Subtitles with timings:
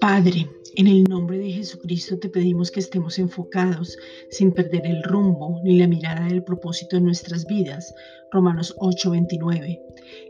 [0.00, 3.96] Padre, en el nombre de Jesucristo te pedimos que estemos enfocados
[4.30, 7.94] sin perder el rumbo ni la mirada del propósito de nuestras vidas.
[8.32, 9.80] Romanos 8:29.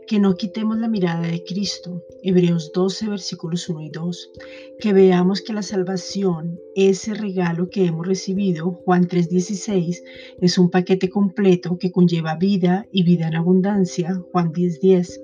[0.07, 2.03] Que no quitemos la mirada de Cristo.
[2.21, 4.31] Hebreos 12 versículos 1 y 2.
[4.79, 10.03] Que veamos que la salvación, ese regalo que hemos recibido, Juan 3:16,
[10.39, 15.21] es un paquete completo que conlleva vida y vida en abundancia, Juan 10:10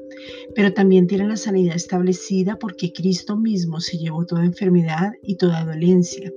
[0.55, 5.65] pero también tiene la sanidad establecida porque Cristo mismo se llevó toda enfermedad y toda
[5.65, 6.31] dolencia.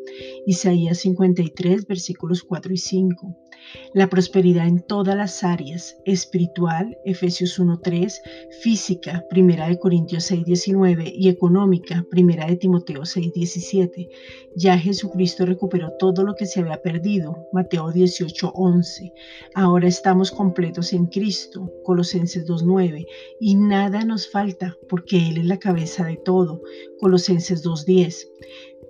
[0.47, 3.44] Isaías 53, versículos 4 y 5
[3.93, 8.21] la prosperidad en todas las áreas, espiritual, Efesios 1.3,
[8.61, 14.09] física, Primera de Corintios 6.19 y económica, Primera de Timoteo 6.17.
[14.57, 19.13] Ya Jesucristo recuperó todo lo que se había perdido, Mateo 18.11.
[19.55, 23.07] Ahora estamos completos en Cristo, Colosenses 2.9,
[23.41, 26.63] y nada nos falta porque Él es la cabeza de todo,
[26.99, 28.29] Colosenses 2.10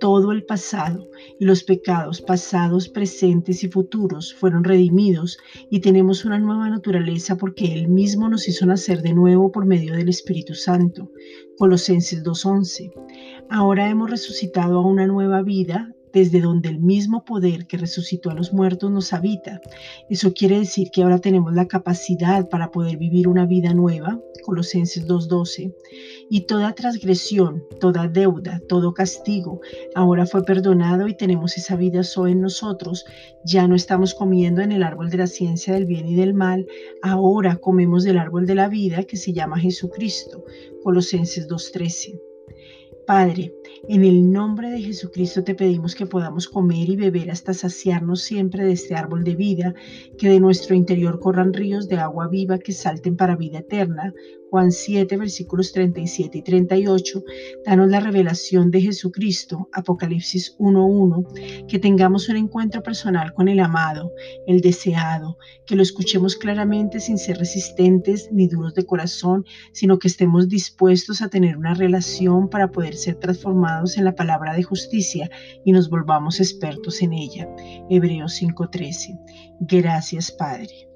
[0.05, 5.39] todo el pasado y los pecados pasados, presentes y futuros fueron redimidos
[5.71, 9.95] y tenemos una nueva naturaleza porque Él mismo nos hizo nacer de nuevo por medio
[9.95, 11.11] del Espíritu Santo.
[11.57, 12.93] Colosenses 2.11.
[13.49, 18.33] Ahora hemos resucitado a una nueva vida desde donde el mismo poder que resucitó a
[18.33, 19.59] los muertos nos habita.
[20.09, 25.09] Eso quiere decir que ahora tenemos la capacidad para poder vivir una vida nueva, Colosenses
[25.09, 25.75] 2.12,
[26.29, 29.59] y toda transgresión, toda deuda, todo castigo,
[29.93, 33.03] ahora fue perdonado y tenemos esa vida soy en nosotros.
[33.43, 36.65] Ya no estamos comiendo en el árbol de la ciencia del bien y del mal,
[37.01, 40.45] ahora comemos del árbol de la vida que se llama Jesucristo,
[40.81, 42.17] Colosenses 2.13.
[43.05, 43.53] Padre,
[43.87, 48.65] en el nombre de Jesucristo te pedimos que podamos comer y beber hasta saciarnos siempre
[48.65, 49.73] de este árbol de vida,
[50.17, 54.13] que de nuestro interior corran ríos de agua viva que salten para vida eterna.
[54.49, 57.23] Juan 7, versículos 37 y 38,
[57.65, 64.13] danos la revelación de Jesucristo, Apocalipsis 1.1, que tengamos un encuentro personal con el amado,
[64.47, 70.07] el deseado, que lo escuchemos claramente sin ser resistentes ni duros de corazón, sino que
[70.07, 75.29] estemos dispuestos a tener una relación para poder ser transformados en la palabra de justicia
[75.63, 77.47] y nos volvamos expertos en ella.
[77.89, 79.19] Hebreos 5.13.
[79.59, 80.87] Gracias, Padre.